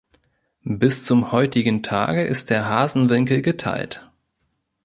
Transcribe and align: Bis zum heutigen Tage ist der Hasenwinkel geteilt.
Bis 0.63 1.05
zum 1.05 1.31
heutigen 1.31 1.83
Tage 1.83 2.23
ist 2.23 2.49
der 2.49 2.65
Hasenwinkel 2.67 3.43
geteilt. 3.43 4.09